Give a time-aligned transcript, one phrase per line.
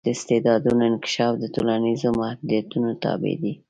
[0.05, 3.53] د استعدادونو انکشاف د ټولنیزو محدودیتونو تابع دی.